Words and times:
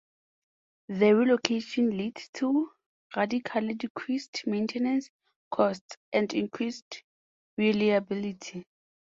The 0.89 1.11
relocation 1.15 1.95
led 1.95 2.15
to 2.33 2.71
radically 3.15 3.75
decreased 3.75 4.47
maintenance 4.47 5.11
costs 5.51 5.95
and 6.11 6.33
increased 6.33 7.03
reliability. 7.55 8.65